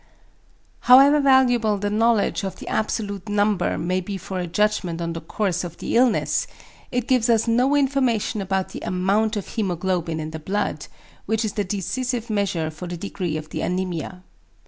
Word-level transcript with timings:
= 0.45 0.79
However 0.89 1.19
valuable 1.21 1.77
the 1.77 1.91
knowledge 1.91 2.43
of 2.43 2.55
the 2.55 2.67
absolute 2.67 3.29
number 3.29 3.77
may 3.77 4.01
be 4.01 4.17
for 4.17 4.39
a 4.39 4.47
judgment 4.47 4.99
on 4.99 5.13
the 5.13 5.21
course 5.21 5.63
of 5.63 5.77
the 5.77 5.95
illness, 5.95 6.47
it 6.91 7.07
gives 7.07 7.29
us 7.29 7.47
no 7.47 7.75
information 7.75 8.41
about 8.41 8.69
the 8.69 8.81
AMOUNT 8.83 9.37
OF 9.37 9.45
HÆMOGLOBIN 9.45 10.17
IN 10.19 10.31
THE 10.31 10.39
BLOOD, 10.39 10.87
which 11.27 11.45
is 11.45 11.53
the 11.53 11.63
decisive 11.63 12.31
measure 12.31 12.65
of 12.65 12.79
the 12.79 12.97
degree 12.97 13.37
of 13.37 13.49
the 13.49 13.59
anæmia. 13.59 14.23